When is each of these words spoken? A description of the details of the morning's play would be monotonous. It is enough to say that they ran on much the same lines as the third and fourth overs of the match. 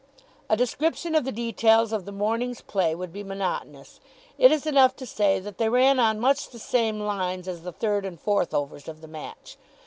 A 0.49 0.57
description 0.57 1.13
of 1.13 1.25
the 1.25 1.31
details 1.31 1.93
of 1.93 2.05
the 2.05 2.11
morning's 2.11 2.61
play 2.61 2.95
would 2.95 3.13
be 3.13 3.23
monotonous. 3.23 3.99
It 4.39 4.51
is 4.51 4.65
enough 4.65 4.95
to 4.95 5.05
say 5.05 5.39
that 5.39 5.59
they 5.59 5.69
ran 5.69 5.99
on 5.99 6.19
much 6.19 6.49
the 6.49 6.57
same 6.57 6.99
lines 7.01 7.47
as 7.47 7.61
the 7.61 7.71
third 7.71 8.03
and 8.03 8.19
fourth 8.19 8.51
overs 8.51 8.87
of 8.87 9.01
the 9.01 9.07
match. 9.07 9.57